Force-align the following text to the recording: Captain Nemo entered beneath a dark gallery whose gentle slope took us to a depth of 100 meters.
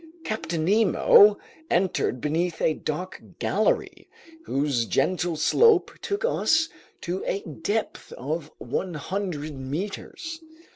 Captain 0.23 0.65
Nemo 0.65 1.37
entered 1.69 2.21
beneath 2.21 2.59
a 2.59 2.73
dark 2.73 3.21
gallery 3.37 4.09
whose 4.45 4.87
gentle 4.87 5.35
slope 5.35 5.91
took 6.01 6.25
us 6.25 6.69
to 7.01 7.21
a 7.27 7.41
depth 7.41 8.11
of 8.13 8.49
100 8.57 9.55
meters. 9.59 10.41